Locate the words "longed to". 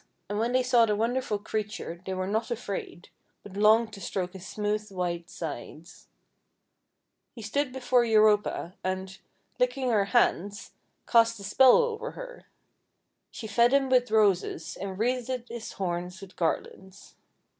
3.55-4.01